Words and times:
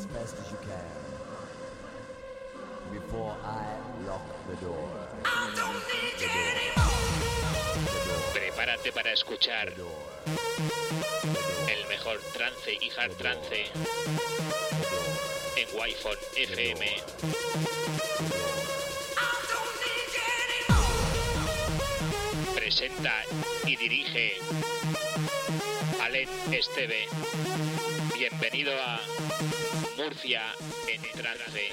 as 0.00 0.06
fast 0.06 0.36
as 0.40 0.50
you 0.50 0.58
can. 0.64 0.98
Before 2.92 3.36
I 3.44 3.66
lock 4.06 4.24
the 4.48 4.56
door. 4.64 4.88
Prepárate 8.32 8.92
para 8.92 9.12
escuchar 9.12 9.68
el 11.68 11.86
mejor 11.88 12.18
trance 12.32 12.72
y 12.80 12.90
hard 12.96 13.16
trance 13.18 13.66
en 15.56 15.68
Wi-Fi 15.76 16.16
FM. 16.36 16.86
Presenta 22.54 23.22
y 23.66 23.76
dirige 23.76 24.38
Alen 26.02 26.28
Esteve. 26.52 27.06
Bienvenido 28.14 28.72
a 28.80 29.00
Murcia 30.02 30.40
en 30.88 31.02
trance. 31.12 31.68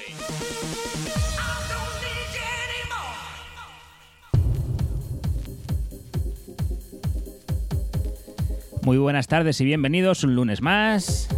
Muy 8.82 8.98
buenas 8.98 9.28
tardes 9.28 9.58
y 9.62 9.64
bienvenidos 9.64 10.24
un 10.24 10.34
lunes 10.34 10.60
más 10.60 11.28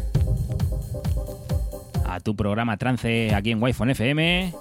a 2.06 2.18
tu 2.18 2.34
programa 2.34 2.76
trance 2.76 3.32
aquí 3.34 3.52
en 3.52 3.62
Wi-Fi 3.62 3.90
FM. 3.90 4.54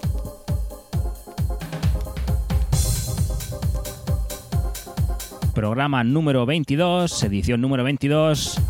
Programa 5.56 6.04
número 6.04 6.46
22, 6.46 7.24
edición 7.24 7.62
número 7.62 7.84
22 7.84 8.62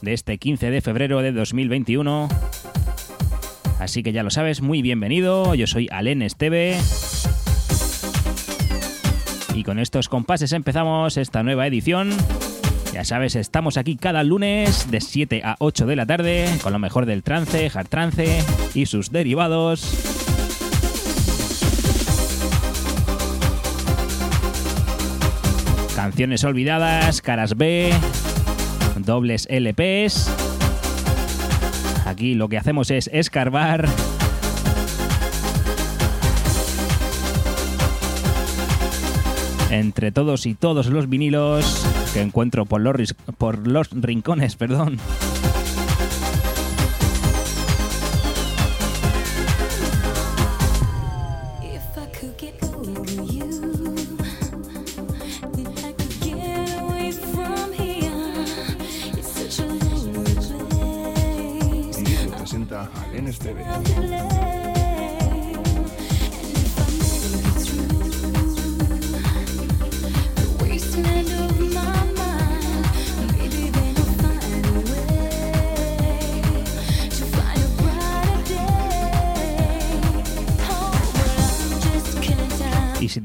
de 0.00 0.14
este 0.14 0.38
15 0.38 0.70
de 0.70 0.80
febrero 0.80 1.20
de 1.20 1.32
2021. 1.32 2.47
Así 3.78 4.02
que 4.02 4.12
ya 4.12 4.22
lo 4.22 4.30
sabes, 4.30 4.60
muy 4.60 4.82
bienvenido. 4.82 5.54
Yo 5.54 5.66
soy 5.66 5.88
Alen 5.90 6.22
Esteve. 6.22 6.78
Y 9.54 9.64
con 9.64 9.78
estos 9.78 10.08
compases 10.08 10.52
empezamos 10.52 11.16
esta 11.16 11.42
nueva 11.42 11.66
edición. 11.66 12.10
Ya 12.92 13.04
sabes, 13.04 13.36
estamos 13.36 13.76
aquí 13.76 13.96
cada 13.96 14.24
lunes 14.24 14.90
de 14.90 15.00
7 15.00 15.42
a 15.44 15.56
8 15.60 15.86
de 15.86 15.96
la 15.96 16.06
tarde 16.06 16.48
con 16.62 16.72
lo 16.72 16.78
mejor 16.78 17.06
del 17.06 17.22
trance, 17.22 17.70
hard 17.72 17.88
trance 17.88 18.44
y 18.74 18.86
sus 18.86 19.12
derivados. 19.12 19.82
Canciones 25.94 26.44
olvidadas, 26.44 27.22
caras 27.22 27.56
B, 27.56 27.92
dobles 29.04 29.46
LPs. 29.50 30.47
Aquí 32.08 32.34
lo 32.34 32.48
que 32.48 32.56
hacemos 32.56 32.90
es 32.90 33.10
escarbar 33.12 33.86
entre 39.70 40.10
todos 40.10 40.46
y 40.46 40.54
todos 40.54 40.86
los 40.86 41.10
vinilos 41.10 41.86
que 42.14 42.22
encuentro 42.22 42.64
por 42.64 42.80
los, 42.80 43.14
por 43.36 43.68
los 43.68 43.90
rincones, 43.90 44.56
perdón. 44.56 44.96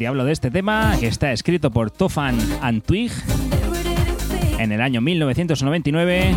Hablo 0.06 0.26
de 0.26 0.34
este 0.34 0.52
tema, 0.52 0.98
que 1.00 1.08
está 1.08 1.32
escrito 1.32 1.72
por 1.72 1.92
Tofan 1.92 2.38
Antwig 2.62 3.12
en 4.60 4.72
el 4.72 4.82
año 4.82 5.02
1999, 5.02 6.36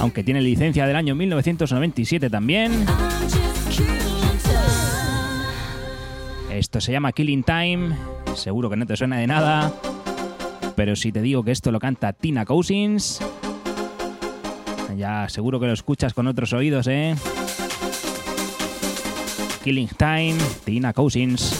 aunque 0.00 0.24
tiene 0.24 0.40
licencia 0.40 0.86
del 0.86 0.96
año 0.96 1.14
1997 1.14 2.28
también. 2.28 2.84
Esto 6.50 6.80
se 6.80 6.92
llama 6.92 7.12
Killing 7.12 7.42
Time, 7.44 7.96
seguro 8.34 8.68
que 8.68 8.76
no 8.76 8.86
te 8.86 8.96
suena 8.96 9.18
de 9.18 9.26
nada, 9.26 9.72
pero 10.76 10.96
si 10.96 11.12
te 11.12 11.22
digo 11.22 11.42
que 11.42 11.52
esto 11.52 11.70
lo 11.70 11.78
canta 11.78 12.12
Tina 12.12 12.44
Cousins, 12.44 13.20
ya 14.96 15.28
seguro 15.28 15.60
que 15.60 15.66
lo 15.66 15.72
escuchas 15.72 16.12
con 16.12 16.26
otros 16.26 16.52
oídos, 16.52 16.86
¿eh? 16.88 17.14
Killing 19.62 19.88
Time, 19.88 20.36
Tina 20.64 20.92
Cousins. 20.92 21.59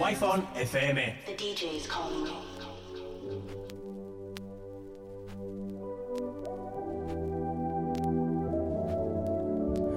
Wi-Fi 0.00 0.40
FM. 0.56 1.14
The 1.26 1.36
DJ's 1.36 1.86
calling. 1.86 2.26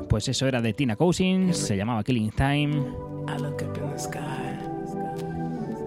Pues 0.09 0.27
eso 0.27 0.45
era 0.45 0.61
de 0.61 0.73
Tina 0.73 0.97
Cousins, 0.97 1.57
se 1.57 1.77
llamaba 1.77 2.03
Killing 2.03 2.31
Time. 2.31 2.83
I 3.29 3.41
look 3.41 3.63
up 3.63 3.77
in 3.77 3.91
the 3.91 3.97
sky. 3.97 4.19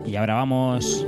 Y 0.07 0.17
ahora 0.17 0.33
vamos, 0.37 1.07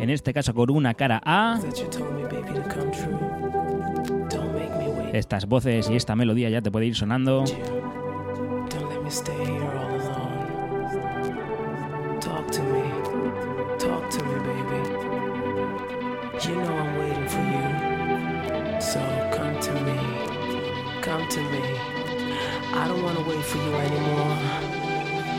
en 0.00 0.10
este 0.10 0.34
caso 0.34 0.52
con 0.52 0.70
una 0.70 0.94
cara 0.94 1.22
A. 1.24 1.60
That 1.62 1.76
you 1.76 1.88
told 1.88 2.12
me, 2.14 2.24
baby, 2.24 2.52
to 2.52 2.68
come 2.68 2.90
true. 2.90 3.16
Don't 4.28 4.52
make 4.54 4.76
me 4.76 4.88
wait. 4.88 5.14
Estas 5.14 5.46
voces 5.46 5.88
y 5.88 5.94
esta 5.94 6.16
melodía 6.16 6.50
ya 6.50 6.60
te 6.62 6.72
puede 6.72 6.86
ir 6.86 6.96
sonando. 6.96 7.44
For 23.50 23.58
you 23.58 23.74
anymore. 23.74 24.36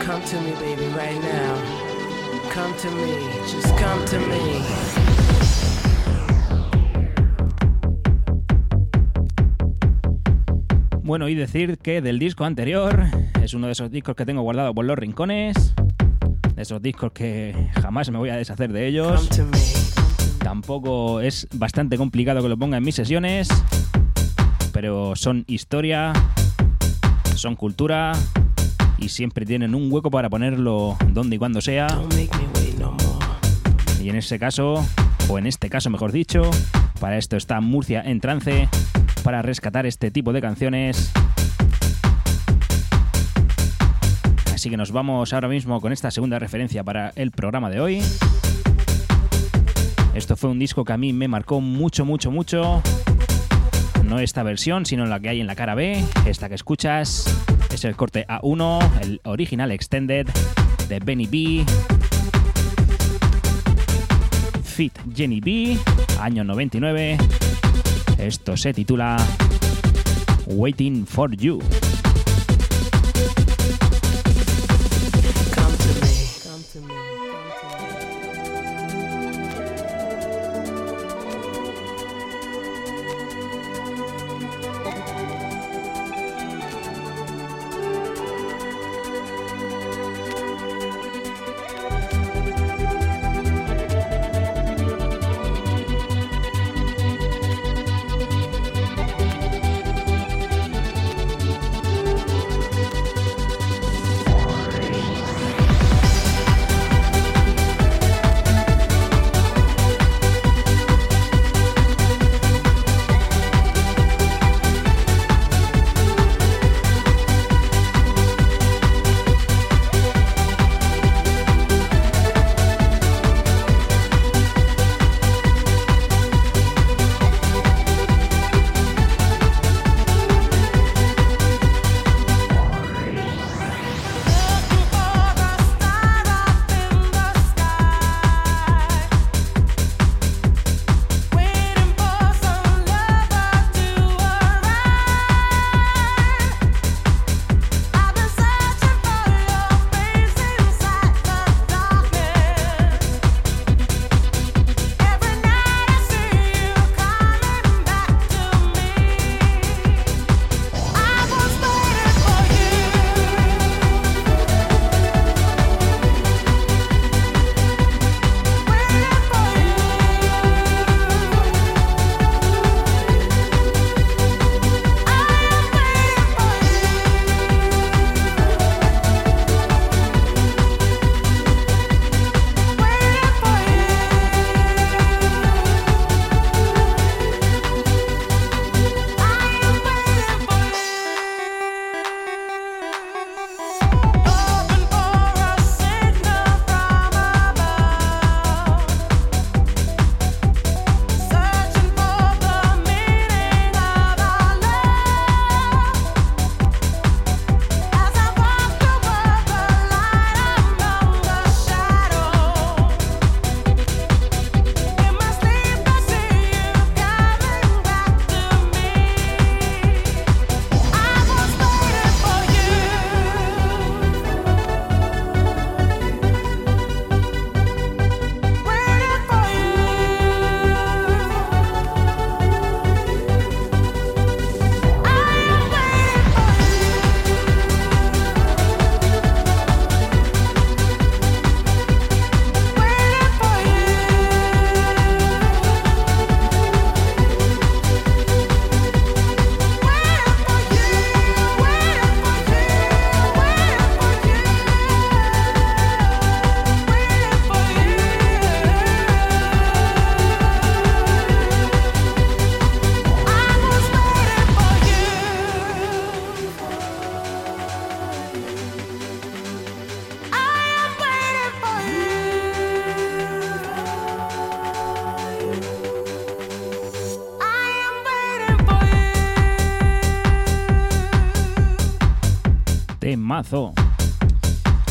Come 0.00 0.22
to 0.22 0.36
me, 0.40 0.52
baby, 0.60 0.86
right 0.94 1.20
now. 1.22 1.56
Come 2.52 2.74
to 2.82 2.90
me. 2.90 3.12
Just 3.48 3.74
come 3.78 4.04
to 4.04 4.18
me. 4.18 4.60
Bueno, 11.02 11.28
y 11.28 11.34
decir 11.34 11.78
que 11.78 12.02
del 12.02 12.18
disco 12.18 12.44
anterior 12.44 13.06
es 13.42 13.54
uno 13.54 13.66
de 13.66 13.72
esos 13.72 13.90
discos 13.90 14.14
que 14.14 14.26
tengo 14.26 14.42
guardado 14.42 14.74
por 14.74 14.84
los 14.84 14.98
rincones. 14.98 15.74
De 16.54 16.62
esos 16.62 16.82
discos 16.82 17.12
que 17.12 17.70
jamás 17.80 18.10
me 18.10 18.18
voy 18.18 18.28
a 18.28 18.36
deshacer 18.36 18.72
de 18.72 18.88
ellos. 18.88 19.28
Tampoco 20.38 21.20
es 21.22 21.48
bastante 21.54 21.96
complicado 21.96 22.42
que 22.42 22.48
lo 22.48 22.58
ponga 22.58 22.76
en 22.76 22.84
mis 22.84 22.94
sesiones. 22.94 23.48
Pero 24.72 25.16
son 25.16 25.44
historia, 25.46 26.12
son 27.34 27.56
cultura 27.56 28.12
y 28.98 29.08
siempre 29.08 29.44
tienen 29.44 29.74
un 29.74 29.90
hueco 29.90 30.10
para 30.10 30.30
ponerlo 30.30 30.96
donde 31.08 31.36
y 31.36 31.38
cuando 31.38 31.60
sea. 31.60 31.86
Y 34.00 34.08
en 34.08 34.16
ese 34.16 34.38
caso, 34.38 34.84
o 35.28 35.38
en 35.38 35.46
este 35.46 35.68
caso 35.70 35.90
mejor 35.90 36.12
dicho, 36.12 36.50
para 37.00 37.18
esto 37.18 37.36
está 37.36 37.60
Murcia 37.60 38.02
en 38.04 38.20
trance, 38.20 38.68
para 39.22 39.42
rescatar 39.42 39.86
este 39.86 40.10
tipo 40.10 40.32
de 40.32 40.40
canciones. 40.40 41.12
Así 44.54 44.70
que 44.70 44.76
nos 44.76 44.92
vamos 44.92 45.32
ahora 45.32 45.48
mismo 45.48 45.80
con 45.80 45.92
esta 45.92 46.10
segunda 46.10 46.38
referencia 46.38 46.84
para 46.84 47.12
el 47.16 47.32
programa 47.32 47.70
de 47.70 47.80
hoy. 47.80 48.02
Esto 50.14 50.36
fue 50.36 50.50
un 50.50 50.58
disco 50.58 50.84
que 50.84 50.92
a 50.92 50.96
mí 50.98 51.12
me 51.12 51.26
marcó 51.26 51.60
mucho, 51.60 52.04
mucho, 52.04 52.30
mucho. 52.30 52.82
No 54.12 54.18
esta 54.18 54.42
versión, 54.42 54.84
sino 54.84 55.06
la 55.06 55.20
que 55.20 55.30
hay 55.30 55.40
en 55.40 55.46
la 55.46 55.54
cara 55.54 55.74
B. 55.74 56.04
Esta 56.26 56.50
que 56.50 56.54
escuchas 56.54 57.34
es 57.72 57.82
el 57.86 57.96
corte 57.96 58.26
A1, 58.28 59.00
el 59.00 59.22
original 59.24 59.72
extended 59.72 60.28
de 60.86 60.98
Benny 60.98 61.26
B. 61.26 61.64
Fit 64.64 64.92
Jenny 65.14 65.40
B, 65.40 65.78
año 66.20 66.44
99. 66.44 67.16
Esto 68.18 68.54
se 68.54 68.74
titula 68.74 69.16
Waiting 70.44 71.06
for 71.06 71.34
You. 71.34 71.62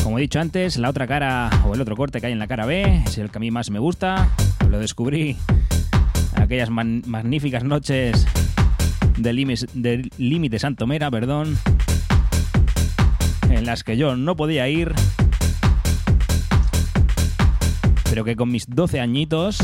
Como 0.02 0.18
he 0.18 0.22
dicho 0.22 0.40
antes, 0.40 0.76
la 0.78 0.90
otra 0.90 1.06
cara 1.06 1.48
o 1.66 1.74
el 1.74 1.80
otro 1.80 1.96
corte 1.96 2.20
que 2.20 2.26
hay 2.26 2.32
en 2.32 2.38
la 2.38 2.46
cara 2.48 2.66
B 2.66 3.02
es 3.06 3.18
el 3.18 3.30
que 3.30 3.38
a 3.38 3.40
mí 3.40 3.50
más 3.50 3.70
me 3.70 3.78
gusta. 3.78 4.28
Lo 4.68 4.78
descubrí 4.78 5.36
aquellas 6.34 6.70
man- 6.70 7.02
magníficas 7.06 7.62
noches 7.64 8.26
de 9.16 9.32
Límite 10.18 10.58
Santomera, 10.58 11.10
perdón, 11.10 11.56
en 13.50 13.64
las 13.66 13.84
que 13.84 13.96
yo 13.96 14.16
no 14.16 14.34
podía 14.36 14.68
ir, 14.68 14.92
pero 18.10 18.24
que 18.24 18.36
con 18.36 18.50
mis 18.50 18.66
12 18.68 19.00
añitos 19.00 19.58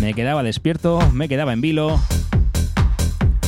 me 0.00 0.14
quedaba 0.14 0.42
despierto, 0.42 0.98
me 1.12 1.28
quedaba 1.28 1.52
en 1.52 1.60
vilo 1.60 2.00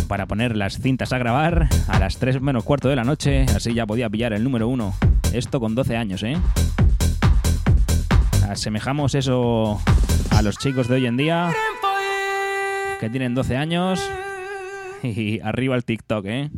para 0.08 0.26
poner 0.26 0.56
las 0.56 0.78
cintas 0.78 1.12
a 1.12 1.18
grabar 1.18 1.68
a 1.88 1.98
las 1.98 2.18
3 2.18 2.40
menos 2.40 2.64
cuarto 2.64 2.88
de 2.88 2.96
la 2.96 3.04
noche, 3.04 3.46
así 3.54 3.74
ya 3.74 3.86
podía 3.86 4.08
pillar 4.08 4.32
el 4.32 4.44
número 4.44 4.68
1. 4.68 4.94
Esto 5.32 5.60
con 5.60 5.74
12 5.74 5.96
años, 5.96 6.22
¿eh? 6.22 6.36
Asemejamos 8.48 9.14
eso 9.14 9.80
a 10.30 10.42
los 10.42 10.58
chicos 10.58 10.88
de 10.88 10.94
hoy 10.96 11.06
en 11.06 11.16
día 11.16 11.50
que 13.00 13.10
tienen 13.10 13.34
12 13.34 13.56
años 13.56 14.10
y 15.02 15.40
arriba 15.40 15.76
el 15.76 15.84
TikTok, 15.84 16.24
¿eh? 16.26 16.50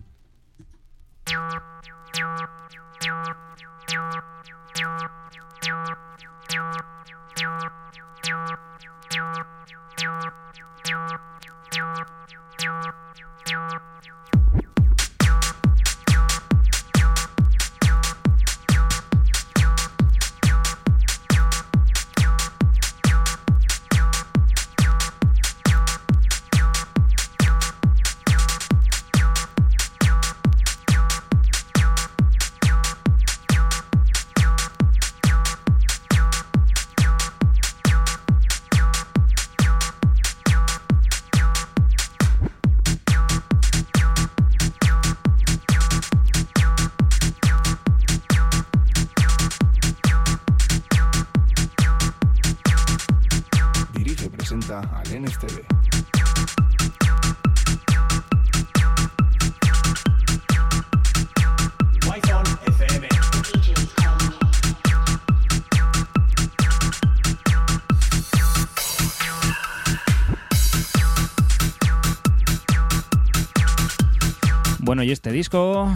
Bueno, 74.86 75.02
y 75.02 75.10
este 75.10 75.32
disco, 75.32 75.92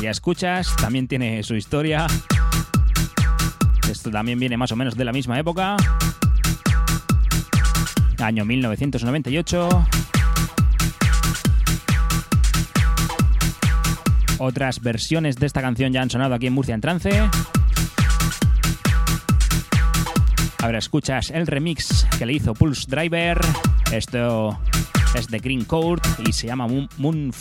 ya 0.00 0.10
escuchas, 0.10 0.72
también 0.76 1.08
tiene 1.08 1.42
su 1.42 1.56
historia. 1.56 2.06
Esto 3.90 4.12
también 4.12 4.38
viene 4.38 4.56
más 4.56 4.70
o 4.70 4.76
menos 4.76 4.96
de 4.96 5.04
la 5.04 5.12
misma 5.12 5.40
época. 5.40 5.74
Año 8.18 8.44
1998. 8.44 9.68
Otras 14.38 14.80
versiones 14.82 15.34
de 15.34 15.46
esta 15.46 15.60
canción 15.60 15.92
ya 15.92 16.02
han 16.02 16.08
sonado 16.08 16.36
aquí 16.36 16.46
en 16.46 16.52
Murcia 16.52 16.76
en 16.76 16.80
Trance. 16.80 17.28
Ahora 20.62 20.78
escuchas 20.78 21.30
el 21.30 21.48
remix 21.48 22.06
que 22.16 22.24
le 22.24 22.34
hizo 22.34 22.54
Pulse 22.54 22.86
Driver. 22.88 23.40
Esto 23.90 24.56
es 25.16 25.26
de 25.26 25.40
Green 25.40 25.64
Court 25.64 26.06
y 26.24 26.32
se 26.32 26.46
llama 26.46 26.68
Moon, 26.68 27.32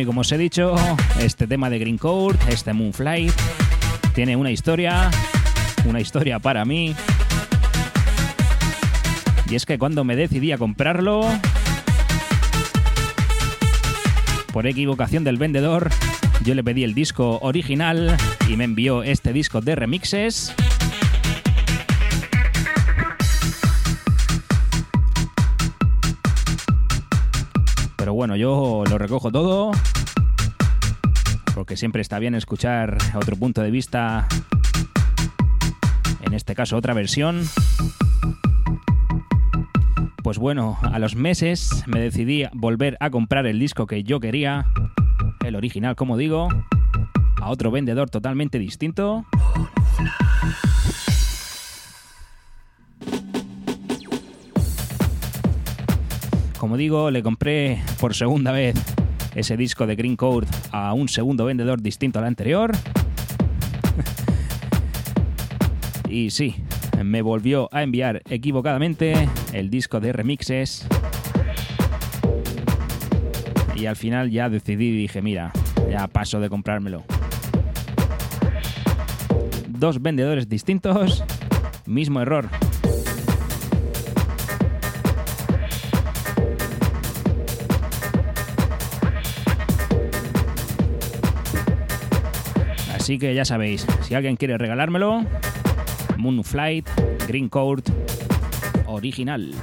y 0.00 0.04
como 0.06 0.22
os 0.22 0.32
he 0.32 0.38
dicho, 0.38 0.74
este 1.20 1.46
tema 1.46 1.68
de 1.68 1.78
Green 1.78 1.98
Court, 1.98 2.40
este 2.48 2.72
Moonflight, 2.72 3.32
tiene 4.14 4.36
una 4.36 4.50
historia, 4.50 5.10
una 5.84 6.00
historia 6.00 6.38
para 6.38 6.64
mí. 6.64 6.94
Y 9.50 9.54
es 9.54 9.66
que 9.66 9.78
cuando 9.78 10.04
me 10.04 10.16
decidí 10.16 10.52
a 10.52 10.58
comprarlo, 10.58 11.22
por 14.52 14.66
equivocación 14.66 15.24
del 15.24 15.36
vendedor, 15.36 15.90
yo 16.44 16.54
le 16.54 16.64
pedí 16.64 16.84
el 16.84 16.94
disco 16.94 17.38
original 17.42 18.16
y 18.48 18.56
me 18.56 18.64
envió 18.64 19.02
este 19.02 19.32
disco 19.32 19.60
de 19.60 19.74
remixes. 19.74 20.54
Pero 27.96 28.14
bueno, 28.14 28.34
yo 28.36 28.84
lo 28.88 28.98
recojo 28.98 29.30
todo. 29.30 29.72
Siempre 31.80 32.02
está 32.02 32.18
bien 32.18 32.34
escuchar 32.34 32.98
otro 33.14 33.36
punto 33.36 33.62
de 33.62 33.70
vista. 33.70 34.28
En 36.20 36.34
este 36.34 36.54
caso, 36.54 36.76
otra 36.76 36.92
versión. 36.92 37.42
Pues 40.22 40.36
bueno, 40.36 40.76
a 40.82 40.98
los 40.98 41.16
meses 41.16 41.82
me 41.86 41.98
decidí 41.98 42.44
volver 42.52 42.98
a 43.00 43.08
comprar 43.08 43.46
el 43.46 43.58
disco 43.58 43.86
que 43.86 44.02
yo 44.02 44.20
quería. 44.20 44.66
El 45.42 45.56
original, 45.56 45.96
como 45.96 46.18
digo. 46.18 46.48
A 47.40 47.48
otro 47.48 47.70
vendedor 47.70 48.10
totalmente 48.10 48.58
distinto. 48.58 49.24
Como 56.58 56.76
digo, 56.76 57.10
le 57.10 57.22
compré 57.22 57.82
por 57.98 58.14
segunda 58.14 58.52
vez 58.52 58.76
ese 59.34 59.56
disco 59.56 59.86
de 59.86 59.96
Green 59.96 60.16
Code 60.16 60.46
a 60.72 60.92
un 60.92 61.08
segundo 61.08 61.44
vendedor 61.44 61.80
distinto 61.80 62.18
al 62.18 62.26
anterior. 62.26 62.72
y 66.08 66.30
sí, 66.30 66.56
me 67.02 67.22
volvió 67.22 67.68
a 67.72 67.82
enviar 67.82 68.22
equivocadamente 68.28 69.28
el 69.52 69.70
disco 69.70 70.00
de 70.00 70.12
remixes. 70.12 70.86
Y 73.76 73.86
al 73.86 73.96
final 73.96 74.30
ya 74.30 74.48
decidí 74.48 74.88
y 74.88 74.96
dije, 74.96 75.22
mira, 75.22 75.52
ya 75.90 76.06
paso 76.08 76.40
de 76.40 76.50
comprármelo. 76.50 77.04
Dos 79.68 80.02
vendedores 80.02 80.48
distintos, 80.48 81.24
mismo 81.86 82.20
error. 82.20 82.48
Así 93.00 93.18
que 93.18 93.34
ya 93.34 93.46
sabéis, 93.46 93.86
si 94.02 94.14
alguien 94.14 94.36
quiere 94.36 94.58
regalármelo, 94.58 95.24
Moonflight 96.18 96.86
Green 97.26 97.48
Court 97.48 97.88
original. 98.84 99.54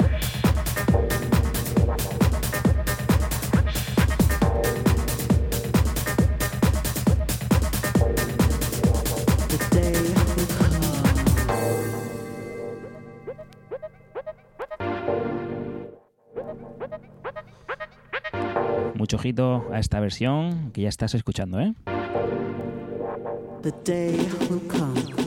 Mucho 18.95 19.17
ojito 19.17 19.69
a 19.71 19.78
esta 19.78 20.00
versión 20.00 20.71
que 20.71 20.82
ya 20.82 20.89
estás 20.89 21.13
escuchando, 21.13 21.60
¿eh? 21.62 21.76
The 23.68 23.74
day 23.84 24.16
will 24.50 24.62
come. 24.62 25.27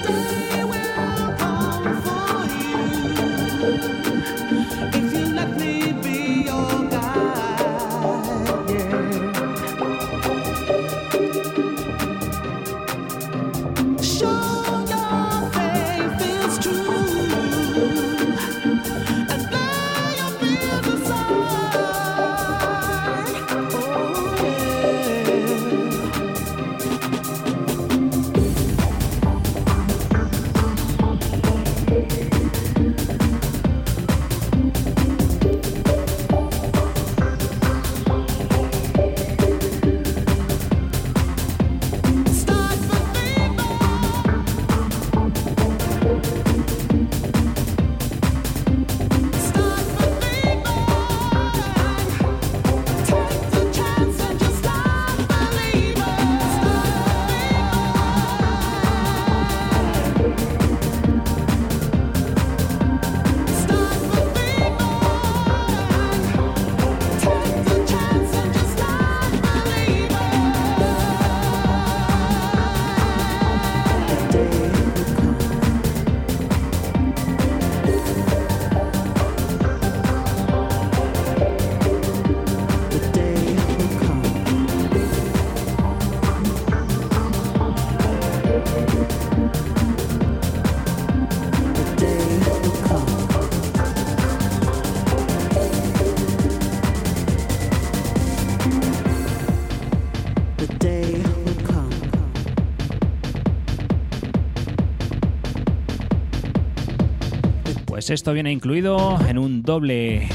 esto 108.13 108.33
viene 108.33 108.51
incluido 108.51 109.17
en 109.27 109.37
un 109.37 109.61
doble 109.61 110.27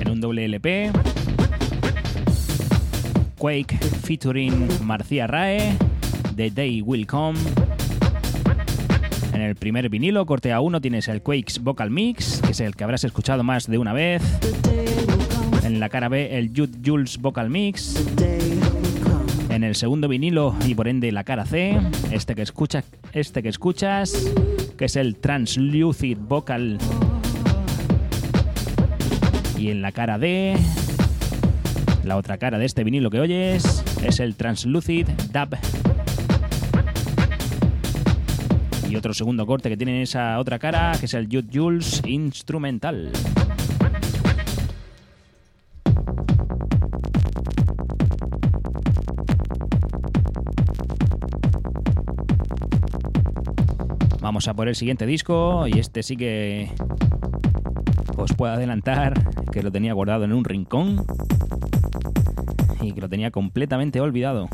en 0.00 0.10
un 0.10 0.20
doble 0.20 0.46
LP. 0.46 0.90
Quake 3.36 3.76
featuring 4.02 4.66
Marcia 4.82 5.26
Rae, 5.26 5.76
The 6.34 6.50
Day 6.50 6.80
Will 6.80 7.06
Come. 7.06 7.38
En 9.34 9.42
el 9.42 9.54
primer 9.54 9.90
vinilo, 9.90 10.24
corte 10.24 10.54
A1, 10.54 10.80
tienes 10.80 11.08
el 11.08 11.20
Quakes 11.20 11.60
Vocal 11.60 11.90
Mix, 11.90 12.40
que 12.40 12.52
es 12.52 12.60
el 12.60 12.74
que 12.74 12.84
habrás 12.84 13.04
escuchado 13.04 13.42
más 13.42 13.66
de 13.66 13.76
una 13.76 13.92
vez. 13.92 14.22
En 15.62 15.78
la 15.78 15.90
cara 15.90 16.08
B, 16.08 16.38
el 16.38 16.48
Jude 16.56 16.78
Jules 16.84 17.18
Vocal 17.18 17.50
Mix. 17.50 18.02
En 19.50 19.62
el 19.62 19.74
segundo 19.74 20.08
vinilo 20.08 20.54
y 20.66 20.74
por 20.74 20.88
ende 20.88 21.12
la 21.12 21.24
cara 21.24 21.44
C, 21.44 21.78
este 22.12 22.34
que, 22.34 22.42
escucha, 22.42 22.82
este 23.12 23.42
que 23.42 23.50
escuchas, 23.50 24.32
que 24.78 24.86
es 24.86 24.96
el 24.96 25.16
Translucid 25.16 26.16
Vocal. 26.16 26.78
Y 29.60 29.70
en 29.70 29.82
la 29.82 29.92
cara 29.92 30.18
D, 30.18 30.56
la 32.02 32.16
otra 32.16 32.38
cara 32.38 32.56
de 32.58 32.64
este 32.64 32.82
vinilo 32.82 33.10
que 33.10 33.20
oyes, 33.20 33.84
es 34.02 34.18
el 34.18 34.34
Translucid 34.34 35.06
Dub. 35.34 35.54
Y 38.88 38.96
otro 38.96 39.12
segundo 39.12 39.44
corte 39.44 39.68
que 39.68 39.76
tiene 39.76 40.00
esa 40.00 40.38
otra 40.38 40.58
cara, 40.58 40.92
que 40.98 41.04
es 41.04 41.12
el 41.12 41.28
Jules 41.30 42.00
Instrumental. 42.06 43.12
Vamos 54.22 54.48
a 54.48 54.54
por 54.54 54.68
el 54.68 54.74
siguiente 54.74 55.04
disco 55.04 55.66
y 55.66 55.78
este 55.78 56.02
sí 56.02 56.16
que 56.16 56.70
os 58.20 58.32
puedo 58.34 58.52
adelantar 58.52 59.14
que 59.50 59.62
lo 59.62 59.72
tenía 59.72 59.94
guardado 59.94 60.24
en 60.24 60.32
un 60.32 60.44
rincón 60.44 61.04
y 62.80 62.92
que 62.92 63.00
lo 63.00 63.08
tenía 63.08 63.30
completamente 63.30 64.00
olvidado. 64.00 64.48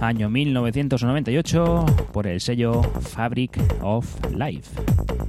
Año 0.00 0.28
1998 0.28 1.86
por 2.12 2.26
el 2.26 2.40
sello 2.40 2.82
Fabric 2.82 3.58
of 3.82 4.06
Life. 4.32 5.23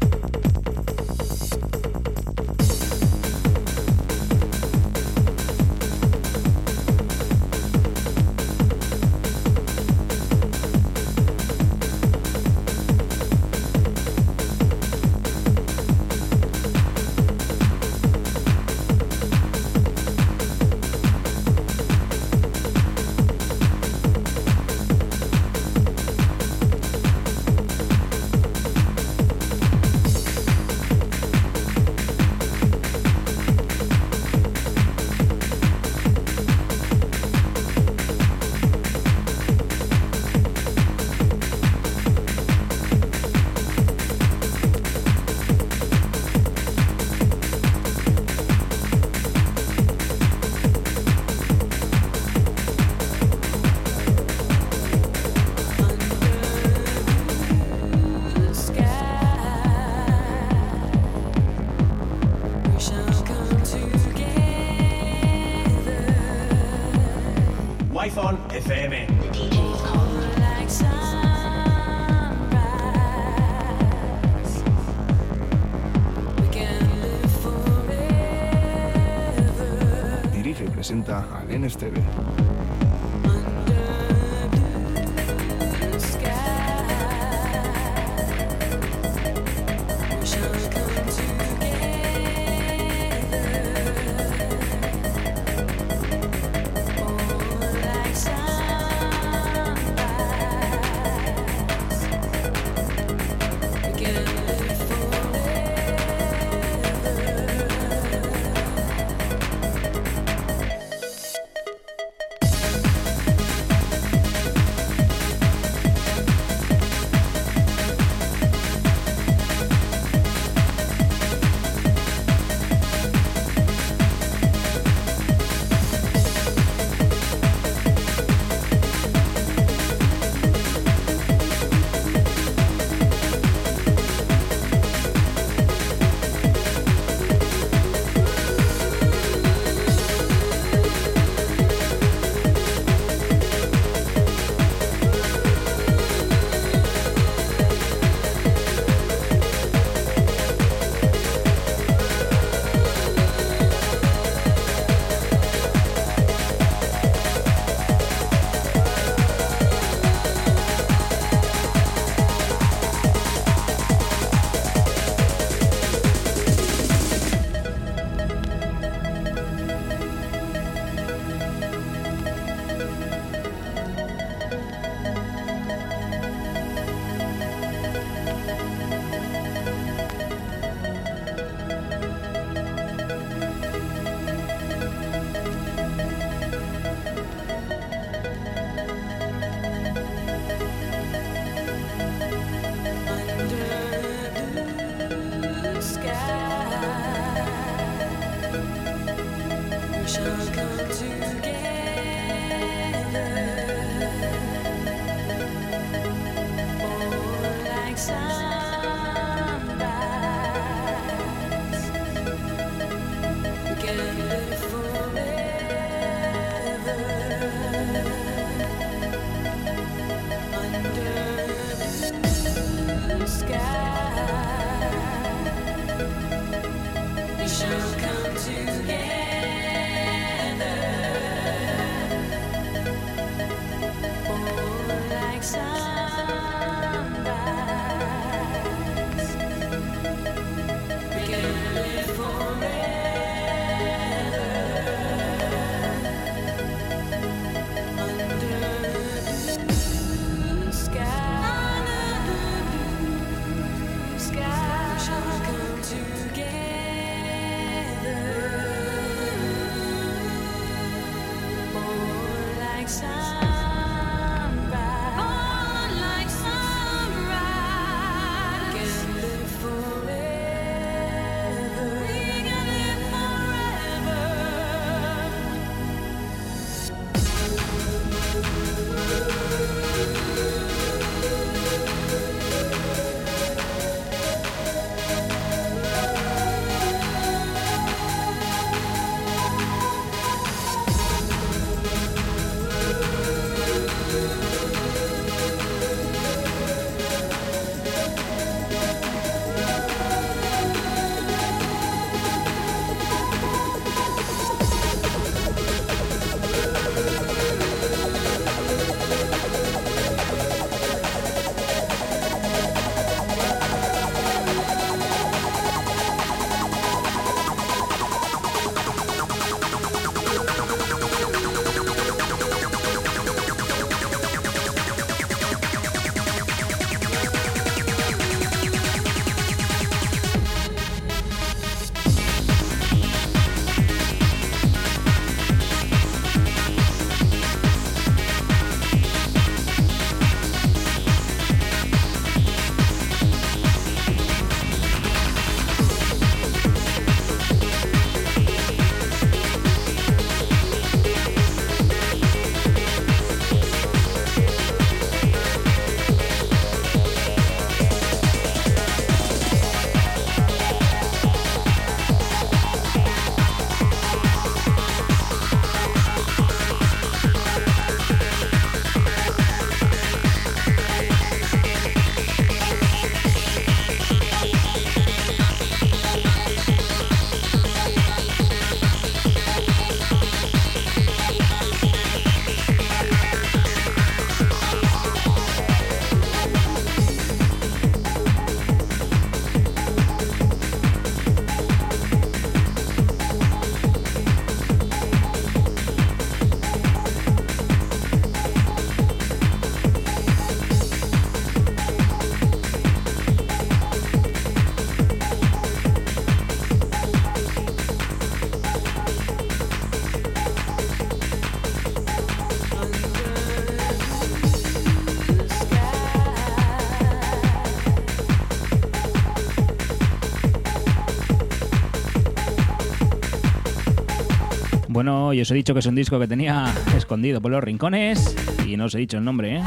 Y 425.35 425.41
os 425.41 425.51
he 425.51 425.53
dicho 425.53 425.73
que 425.73 425.81
es 425.81 425.85
un 425.85 425.95
disco 425.95 426.17
que 426.17 426.29
tenía 426.29 426.73
escondido 426.95 427.41
por 427.41 427.51
los 427.51 427.61
rincones 427.61 428.33
y 428.65 428.77
no 428.77 428.85
os 428.85 428.95
he 428.95 428.99
dicho 428.99 429.17
el 429.17 429.25
nombre, 429.25 429.57
¿eh? 429.57 429.63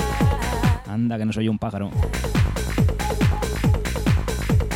Anda, 0.87 1.19
que 1.19 1.27
no 1.27 1.33
soy 1.33 1.47
un 1.49 1.59
pájaro. 1.59 1.91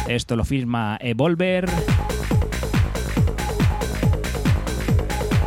Esto 0.07 0.37
lo 0.37 0.44
firma 0.44 0.98
Evolver. 1.00 1.66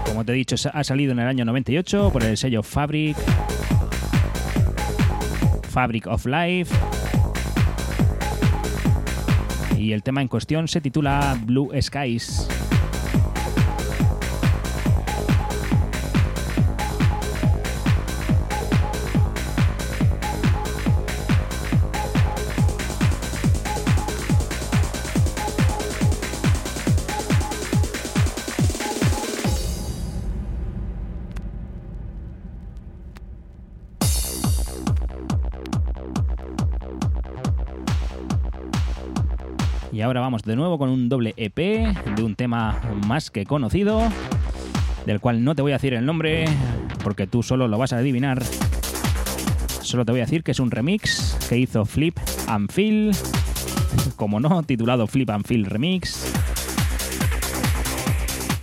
Como 0.07 0.25
te 0.25 0.31
he 0.31 0.35
dicho, 0.35 0.55
ha 0.73 0.83
salido 0.83 1.11
en 1.11 1.19
el 1.19 1.27
año 1.27 1.45
98 1.45 2.09
por 2.11 2.23
el 2.23 2.37
sello 2.37 2.63
Fabric. 2.63 3.15
Fabric 5.69 6.07
of 6.07 6.25
Life. 6.25 6.75
Y 9.77 9.91
el 9.91 10.01
tema 10.01 10.23
en 10.23 10.27
cuestión 10.27 10.67
se 10.67 10.81
titula 10.81 11.37
Blue 11.45 11.69
Skies. 11.79 12.47
Ahora 40.05 40.21
vamos 40.21 40.43
de 40.43 40.55
nuevo 40.55 40.77
con 40.77 40.89
un 40.89 41.09
doble 41.09 41.33
EP 41.35 41.55
de 41.57 42.23
un 42.23 42.35
tema 42.35 42.79
más 43.07 43.31
que 43.31 43.43
conocido, 43.45 44.01
del 45.07 45.19
cual 45.19 45.43
no 45.43 45.55
te 45.55 45.63
voy 45.63 45.71
a 45.71 45.75
decir 45.75 45.95
el 45.95 46.05
nombre 46.05 46.45
porque 47.03 47.25
tú 47.25 47.41
solo 47.41 47.67
lo 47.67 47.77
vas 47.79 47.91
a 47.91 47.97
adivinar. 47.97 48.43
Solo 49.81 50.05
te 50.05 50.11
voy 50.11 50.21
a 50.21 50.25
decir 50.25 50.43
que 50.43 50.51
es 50.51 50.59
un 50.59 50.69
remix 50.69 51.35
que 51.49 51.57
hizo 51.57 51.85
Flip 51.85 52.15
and 52.47 52.71
Phil, 52.71 53.11
como 54.15 54.39
no, 54.39 54.61
titulado 54.63 55.07
Flip 55.07 55.29
and 55.31 55.45
Phil 55.45 55.65
Remix. 55.65 56.31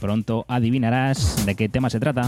Pronto 0.00 0.44
adivinarás 0.46 1.44
de 1.44 1.56
qué 1.56 1.68
tema 1.68 1.90
se 1.90 1.98
trata. 1.98 2.22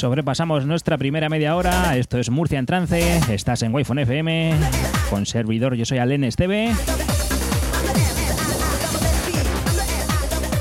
Sobrepasamos 0.00 0.64
nuestra 0.64 0.96
primera 0.96 1.28
media 1.28 1.54
hora. 1.54 1.94
Esto 1.98 2.16
es 2.16 2.30
Murcia 2.30 2.58
en 2.58 2.64
trance. 2.64 3.20
Estás 3.30 3.60
en 3.60 3.74
Wi-Fi 3.74 4.00
FM. 4.00 4.54
Con 5.10 5.26
servidor, 5.26 5.74
yo 5.74 5.84
soy 5.84 5.98
Alen 5.98 6.24
Esteve. 6.24 6.72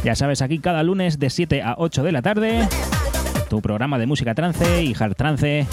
Ya 0.04 0.18
sabes, 0.18 0.42
aquí 0.42 0.60
cada 0.60 0.84
lunes 0.84 1.20
de 1.20 1.30
7 1.30 1.62
a 1.62 1.76
8 1.78 2.04
de 2.04 2.12
la 2.12 2.22
tarde. 2.22 2.68
Tu 3.50 3.62
programa 3.62 3.98
de 3.98 4.08
música 4.08 4.36
trance 4.36 4.84
y 4.84 4.94
hard 5.00 5.16
trance 5.16 5.66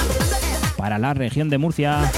para 0.77 1.01
la 1.01 1.13
región 1.15 1.51
de 1.51 1.59
Murcia. 1.59 2.09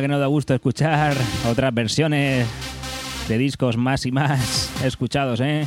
Que 0.00 0.08
no 0.08 0.18
da 0.18 0.26
gusto 0.26 0.54
escuchar 0.54 1.14
otras 1.48 1.74
versiones 1.74 2.46
de 3.28 3.38
discos 3.38 3.76
más 3.76 4.06
y 4.06 4.12
más 4.12 4.70
escuchados, 4.84 5.40
¿eh? 5.40 5.64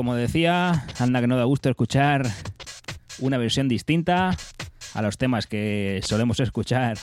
Como 0.00 0.14
decía, 0.14 0.86
anda 0.98 1.20
que 1.20 1.26
no 1.26 1.36
da 1.36 1.44
gusto 1.44 1.68
escuchar 1.68 2.26
una 3.18 3.36
versión 3.36 3.68
distinta 3.68 4.34
a 4.94 5.02
los 5.02 5.18
temas 5.18 5.46
que 5.46 6.00
solemos 6.02 6.40
escuchar 6.40 6.96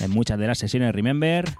en 0.00 0.10
muchas 0.10 0.38
de 0.38 0.48
las 0.48 0.58
sesiones 0.58 0.94
Remember. 0.94 1.50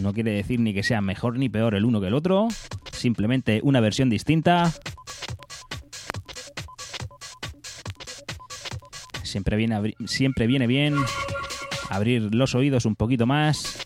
No 0.00 0.12
quiere 0.12 0.32
decir 0.32 0.58
ni 0.58 0.74
que 0.74 0.82
sea 0.82 1.00
mejor 1.00 1.38
ni 1.38 1.48
peor 1.48 1.76
el 1.76 1.84
uno 1.84 2.00
que 2.00 2.08
el 2.08 2.14
otro, 2.14 2.48
simplemente 2.90 3.60
una 3.62 3.78
versión 3.78 4.10
distinta. 4.10 4.72
Siempre 9.22 9.56
viene, 9.56 9.94
siempre 10.06 10.48
viene 10.48 10.66
bien 10.66 10.96
abrir 11.90 12.34
los 12.34 12.56
oídos 12.56 12.86
un 12.86 12.96
poquito 12.96 13.24
más, 13.24 13.78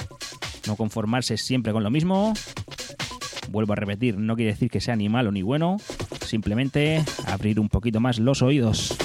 no 0.67 0.77
conformarse 0.77 1.37
siempre 1.37 1.75
con 1.75 1.83
lo 1.83 1.91
mismo. 1.91 2.33
Vuelvo 3.51 3.73
a 3.73 3.77
repetir, 3.77 4.17
no 4.17 4.37
quiere 4.37 4.53
decir 4.53 4.71
que 4.71 4.81
sea 4.81 4.95
ni 4.95 5.09
malo 5.09 5.33
ni 5.33 5.43
bueno, 5.43 5.79
simplemente 6.25 7.03
abrir 7.27 7.59
un 7.59 7.69
poquito 7.69 7.99
más 7.99 8.21
los 8.21 8.43
oídos. 8.43 8.97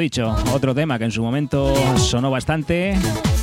Dicho, 0.00 0.34
otro 0.52 0.74
tema 0.74 0.98
que 0.98 1.04
en 1.04 1.12
su 1.12 1.22
momento 1.22 1.74
sonó 1.98 2.30
bastante. 2.30 2.94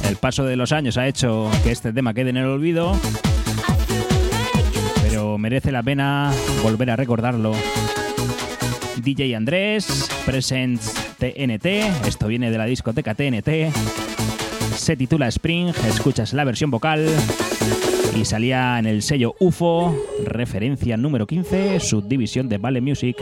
El 0.10 0.16
paso 0.16 0.44
de 0.44 0.56
los 0.56 0.72
años 0.72 0.98
ha 0.98 1.08
hecho 1.08 1.50
que 1.64 1.72
este 1.72 1.94
tema 1.94 2.14
quede 2.14 2.32
en 2.32 2.38
el 2.38 2.46
olvido, 2.46 2.96
pero 5.04 5.38
merece 5.38 5.72
la 5.72 5.84
pena 5.84 6.34
volver 6.64 6.90
a 6.90 6.96
recordarlo. 6.96 7.54
DJ 9.04 9.36
Andrés, 9.36 10.10
Presents 10.26 10.94
TNT, 11.20 11.66
esto 12.08 12.28
viene 12.28 12.50
de 12.50 12.58
la 12.58 12.66
discoteca 12.66 13.14
TNT, 13.14 13.72
se 14.76 14.98
titula 14.98 15.28
Spring, 15.28 15.74
escuchas 15.88 16.34
la 16.34 16.44
versión 16.44 16.72
vocal 16.72 17.08
y 18.16 18.26
salía 18.26 18.80
en 18.80 18.88
el 18.88 19.04
sello 19.04 19.36
UFO, 19.40 19.96
referencia 20.26 20.98
número 20.98 21.28
15, 21.28 21.80
subdivisión 21.80 22.50
de 22.50 22.58
Vale 22.58 22.82
Music. 22.82 23.16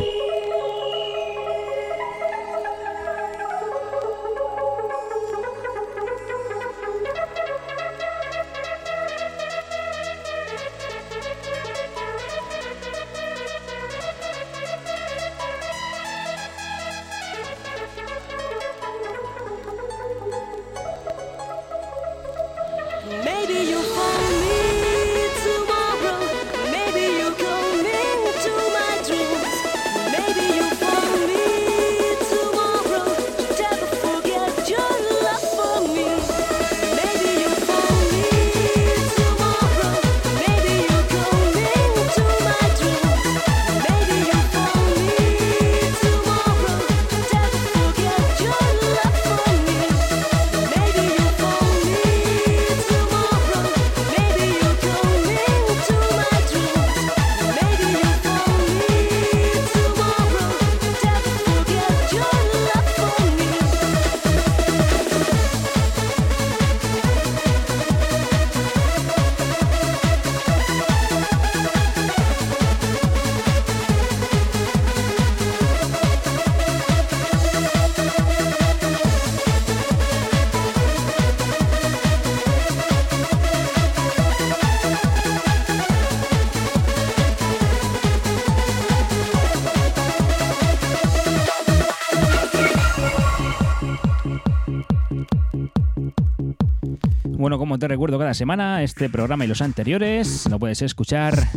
Como 97.75 97.79
te 97.81 97.87
recuerdo 97.89 98.17
cada 98.17 98.33
semana, 98.33 98.83
este 98.83 99.09
programa 99.09 99.43
y 99.43 99.49
los 99.49 99.61
anteriores 99.61 100.47
lo 100.49 100.59
puedes 100.59 100.81
escuchar 100.81 101.49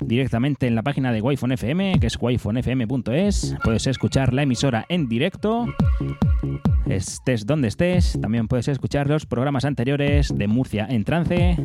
directamente 0.00 0.66
en 0.66 0.74
la 0.74 0.82
página 0.82 1.12
de 1.12 1.20
wi 1.20 1.34
FM, 1.34 2.00
que 2.00 2.06
es 2.06 2.16
wifonfm.es. 2.18 3.54
Puedes 3.62 3.86
escuchar 3.86 4.32
la 4.32 4.44
emisora 4.44 4.86
en 4.88 5.10
directo, 5.10 5.66
estés 6.86 7.44
donde 7.44 7.68
estés. 7.68 8.18
También 8.18 8.48
puedes 8.48 8.68
escuchar 8.68 9.08
los 9.08 9.26
programas 9.26 9.66
anteriores 9.66 10.32
de 10.34 10.48
Murcia 10.48 10.86
en 10.88 11.04
trance 11.04 11.58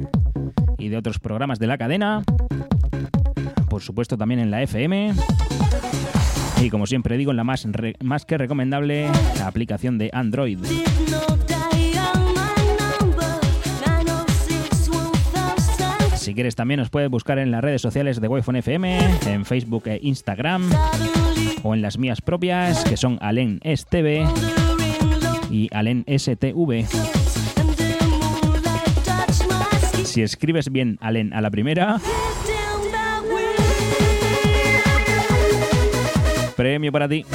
y 0.78 0.89
de 0.89 0.97
otros 0.97 1.19
programas 1.19 1.57
de 1.57 1.67
la 1.67 1.78
cadena. 1.78 2.24
Por 3.69 3.82
supuesto, 3.82 4.17
también 4.17 4.41
en 4.41 4.51
la 4.51 4.61
FM. 4.63 5.13
Y 6.61 6.69
como 6.69 6.88
siempre 6.88 7.15
digo, 7.15 7.32
en 7.32 7.38
la 7.38 7.45
más 7.45 8.26
que 8.26 8.38
recomendable, 8.38 9.07
la 9.38 9.47
aplicación 9.47 9.97
de 9.97 10.09
Android. 10.11 10.59
Si 16.22 16.36
quieres 16.36 16.55
también 16.55 16.80
nos 16.80 16.91
puedes 16.91 17.09
buscar 17.09 17.39
en 17.39 17.49
las 17.49 17.61
redes 17.61 17.82
sociales 17.82 18.22
de 18.22 18.28
wi 18.28 18.41
FM, 18.41 18.99
en 19.26 19.43
Facebook 19.43 19.88
e 19.88 19.99
Instagram, 20.03 20.69
o 21.63 21.74
en 21.74 21.82
las 21.82 21.97
mías 21.97 22.22
propias, 22.22 22.84
que 22.84 22.95
son 22.95 23.17
Alen 23.22 23.59
STV 23.63 24.30
y 25.49 25.67
Alen 25.74 26.05
STV. 26.07 26.86
Si 30.03 30.22
escribes 30.22 30.72
bien 30.72 30.99
Alen 31.01 31.34
a 31.34 31.41
la 31.41 31.49
primera, 31.49 31.99
premio 36.55 36.91
para 36.91 37.09
ti. 37.09 37.26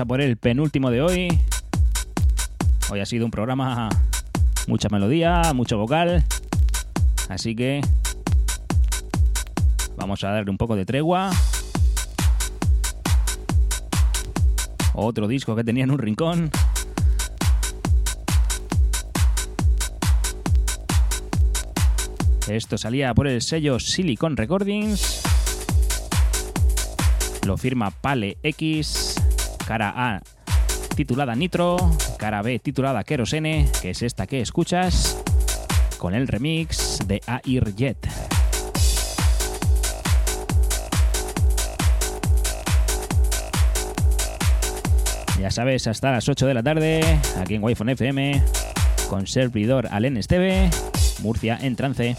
A 0.00 0.04
por 0.04 0.20
el 0.20 0.36
penúltimo 0.36 0.90
de 0.90 1.00
hoy. 1.00 1.28
Hoy 2.90 3.00
ha 3.00 3.06
sido 3.06 3.24
un 3.24 3.30
programa 3.30 3.88
mucha 4.66 4.88
melodía, 4.88 5.52
mucho 5.54 5.78
vocal. 5.78 6.24
Así 7.28 7.54
que 7.54 7.80
vamos 9.96 10.22
a 10.24 10.30
darle 10.30 10.50
un 10.50 10.58
poco 10.58 10.76
de 10.76 10.84
tregua. 10.84 11.30
Otro 14.92 15.28
disco 15.28 15.56
que 15.56 15.64
tenía 15.64 15.84
en 15.84 15.90
un 15.90 15.98
rincón. 15.98 16.50
Esto 22.48 22.76
salía 22.76 23.14
por 23.14 23.28
el 23.28 23.40
sello 23.40 23.78
Silicon 23.78 24.36
Recordings. 24.36 25.22
Lo 27.46 27.56
firma 27.56 27.90
Pale 27.90 28.36
X. 28.42 29.15
Cara 29.66 29.92
A 29.96 30.20
titulada 30.94 31.34
Nitro. 31.34 31.76
Cara 32.18 32.40
B 32.40 32.58
titulada 32.60 33.02
Kerosene, 33.02 33.68
que 33.82 33.90
es 33.90 34.02
esta 34.02 34.26
que 34.26 34.40
escuchas. 34.40 35.20
Con 35.98 36.14
el 36.14 36.28
remix 36.28 37.00
de 37.06 37.20
Air 37.44 37.74
Jet. 37.74 37.98
Ya 45.40 45.50
sabes, 45.50 45.86
hasta 45.86 46.12
las 46.12 46.28
8 46.28 46.46
de 46.46 46.54
la 46.54 46.62
tarde, 46.62 47.20
aquí 47.38 47.56
en 47.56 47.62
Wi-Fi 47.62 47.90
FM, 47.90 48.42
con 49.08 49.26
servidor 49.26 49.88
Alen 49.90 50.16
Esteve, 50.16 50.70
Murcia 51.22 51.58
en 51.60 51.76
trance. 51.76 52.16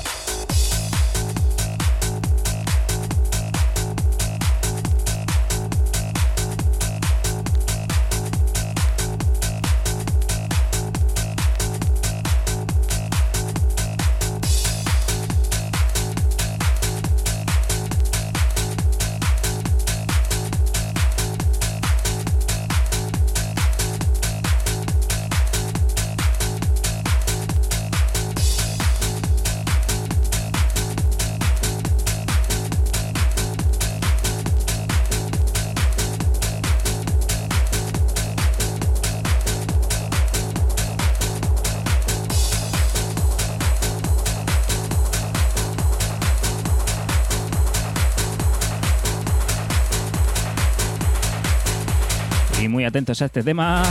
Atentos 52.98 53.22
a 53.22 53.26
este 53.26 53.44
tema. 53.44 53.84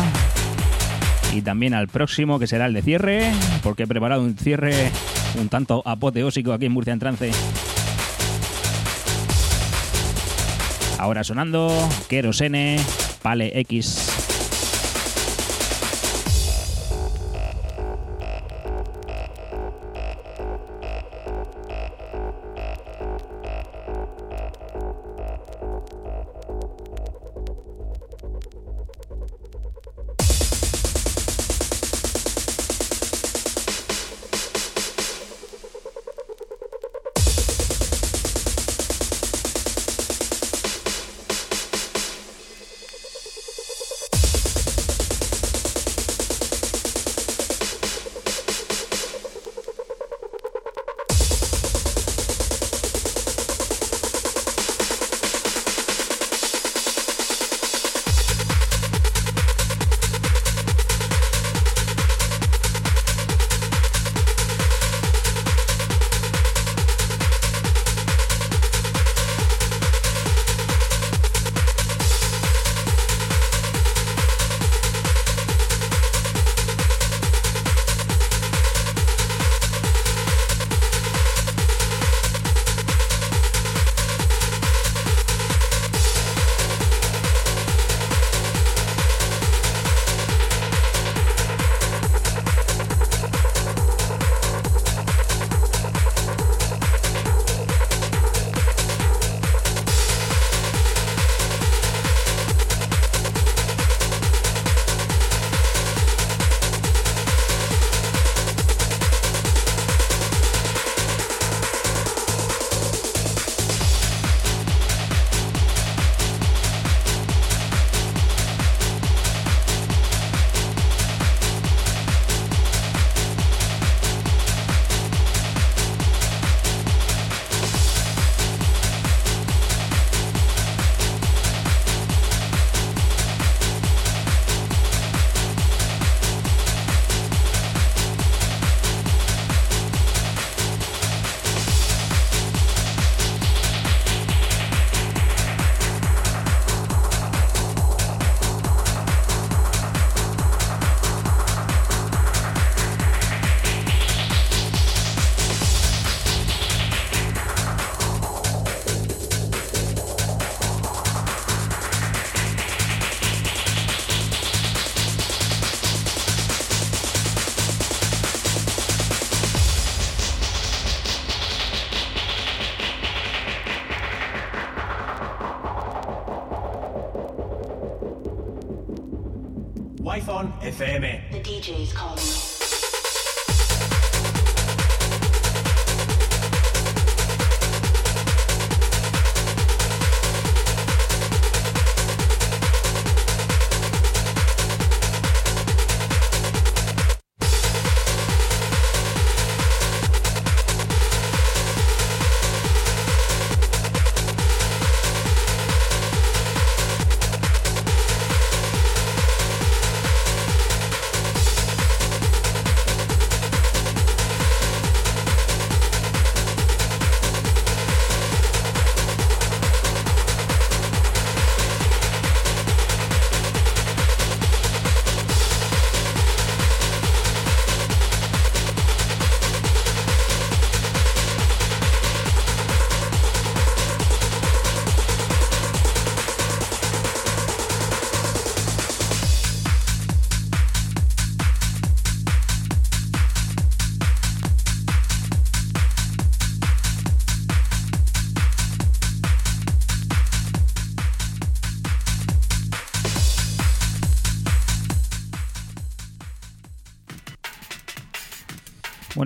Y 1.32 1.40
también 1.40 1.74
al 1.74 1.86
próximo, 1.86 2.40
que 2.40 2.48
será 2.48 2.66
el 2.66 2.72
de 2.72 2.82
cierre, 2.82 3.30
porque 3.62 3.84
he 3.84 3.86
preparado 3.86 4.22
un 4.22 4.36
cierre 4.36 4.90
un 5.38 5.48
tanto 5.48 5.80
apoteósico 5.86 6.52
aquí 6.52 6.66
en 6.66 6.72
Murcia 6.72 6.92
en 6.92 6.98
trance. 6.98 7.30
Ahora 10.98 11.22
sonando, 11.22 11.70
Kerosene, 12.08 12.80
Pale 13.22 13.60
X. 13.60 14.25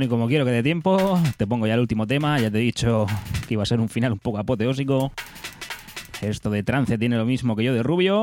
Y 0.03 0.09
como 0.09 0.29
quiero 0.29 0.47
que 0.47 0.51
dé 0.51 0.63
tiempo, 0.63 1.21
te 1.37 1.47
pongo 1.47 1.67
ya 1.67 1.75
el 1.75 1.81
último 1.81 2.07
tema. 2.07 2.39
Ya 2.39 2.51
te 2.51 2.59
he 2.59 2.63
dicho 2.63 3.07
que 3.47 3.55
iba 3.55 3.63
a 3.63 3.67
ser 3.67 3.81
un 3.81 3.89
final 3.89 4.13
un 4.13 4.19
poco 4.19 4.39
apoteósico. 4.39 5.13
Esto 6.23 6.51
de 6.51 6.63
trance 6.63 6.97
tiene 6.97 7.17
lo 7.17 7.27
mismo 7.27 7.55
que 7.55 7.65
yo 7.65 7.75
de 7.75 7.83
rubio. 7.83 8.23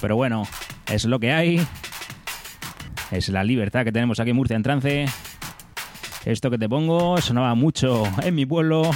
Pero 0.00 0.16
bueno, 0.16 0.46
es 0.90 1.06
lo 1.06 1.18
que 1.20 1.32
hay. 1.32 1.66
Es 3.10 3.30
la 3.30 3.42
libertad 3.42 3.84
que 3.84 3.92
tenemos 3.92 4.20
aquí 4.20 4.30
en 4.30 4.36
Murcia 4.36 4.56
en 4.56 4.62
trance. 4.62 5.06
Esto 6.26 6.50
que 6.50 6.58
te 6.58 6.68
pongo 6.68 7.18
sonaba 7.20 7.54
mucho 7.54 8.04
en 8.22 8.34
mi 8.34 8.44
pueblo. 8.44 8.90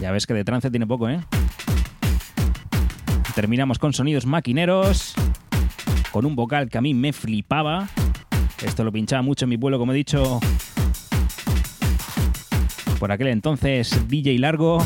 Ya 0.00 0.10
ves 0.12 0.26
que 0.26 0.34
de 0.34 0.44
trance 0.44 0.70
tiene 0.70 0.86
poco, 0.86 1.08
¿eh? 1.08 1.20
Terminamos 3.34 3.78
con 3.78 3.92
sonidos 3.94 4.26
maquineros 4.26 5.14
con 6.16 6.24
un 6.24 6.34
vocal 6.34 6.70
que 6.70 6.78
a 6.78 6.80
mí 6.80 6.94
me 6.94 7.12
flipaba. 7.12 7.90
Esto 8.64 8.84
lo 8.84 8.90
pinchaba 8.90 9.20
mucho 9.20 9.44
en 9.44 9.50
mi 9.50 9.58
pueblo, 9.58 9.78
como 9.78 9.92
he 9.92 9.96
dicho. 9.96 10.40
Por 12.98 13.12
aquel 13.12 13.26
entonces, 13.26 14.08
DJ 14.08 14.38
Largo. 14.38 14.78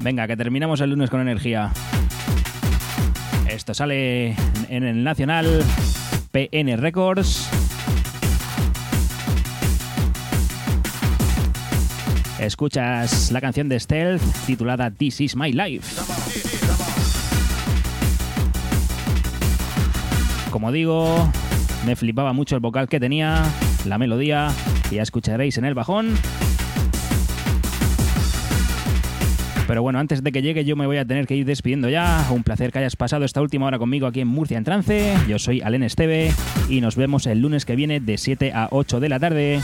Venga, 0.00 0.26
que 0.26 0.36
terminamos 0.36 0.80
el 0.80 0.90
lunes 0.90 1.10
con 1.10 1.20
energía. 1.20 1.70
Esto 3.48 3.72
sale 3.72 4.34
en 4.68 4.82
el 4.82 5.04
Nacional 5.04 5.64
PN 6.32 6.76
Records. 6.76 7.57
Escuchas 12.48 13.30
la 13.30 13.42
canción 13.42 13.68
de 13.68 13.78
Stealth 13.78 14.22
titulada 14.46 14.90
This 14.90 15.20
Is 15.20 15.36
My 15.36 15.52
Life. 15.52 16.00
Como 20.50 20.72
digo, 20.72 21.30
me 21.84 21.94
flipaba 21.94 22.32
mucho 22.32 22.54
el 22.54 22.62
vocal 22.62 22.88
que 22.88 22.98
tenía, 22.98 23.44
la 23.84 23.98
melodía, 23.98 24.48
ya 24.90 25.02
escucharéis 25.02 25.58
en 25.58 25.66
el 25.66 25.74
bajón. 25.74 26.14
Pero 29.66 29.82
bueno, 29.82 29.98
antes 29.98 30.22
de 30.22 30.32
que 30.32 30.40
llegue 30.40 30.64
yo 30.64 30.74
me 30.74 30.86
voy 30.86 30.96
a 30.96 31.04
tener 31.04 31.26
que 31.26 31.36
ir 31.36 31.44
despidiendo 31.44 31.90
ya. 31.90 32.26
Un 32.30 32.44
placer 32.44 32.72
que 32.72 32.78
hayas 32.78 32.96
pasado 32.96 33.26
esta 33.26 33.42
última 33.42 33.66
hora 33.66 33.78
conmigo 33.78 34.06
aquí 34.06 34.22
en 34.22 34.28
Murcia 34.28 34.56
en 34.56 34.64
Trance. 34.64 35.14
Yo 35.28 35.38
soy 35.38 35.60
Alen 35.60 35.82
Esteve 35.82 36.32
y 36.70 36.80
nos 36.80 36.96
vemos 36.96 37.26
el 37.26 37.42
lunes 37.42 37.66
que 37.66 37.76
viene 37.76 38.00
de 38.00 38.16
7 38.16 38.52
a 38.54 38.68
8 38.70 39.00
de 39.00 39.08
la 39.10 39.20
tarde. 39.20 39.60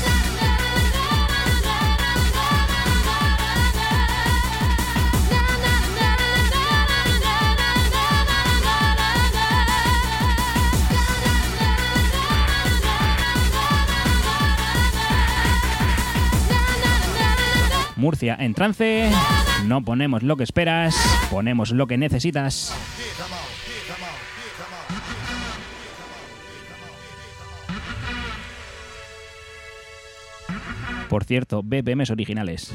Murcia 18.05 18.37
en 18.39 18.53
trance. 18.53 19.11
No 19.65 19.83
ponemos 19.83 20.23
lo 20.23 20.37
que 20.37 20.45
esperas, 20.45 20.95
ponemos 21.31 21.71
lo 21.71 21.87
que 21.87 21.97
necesitas. 21.97 22.75
Por 31.09 31.25
cierto, 31.25 31.63
BPMs 31.63 32.11
originales. 32.11 32.75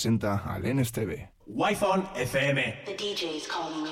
Presenta 0.00 0.42
al 0.46 0.62
NSTV. 0.62 1.28
Wi-Fi 1.46 2.02
FM. 2.14 2.84
The 2.86 2.94
DJ's 2.94 3.46
calling 3.46 3.82
me. 3.82 3.89